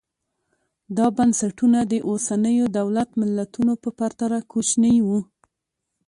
[0.97, 5.19] دا بنسټونه د اوسنیو دولت ملتونو په پرتله کوچني وو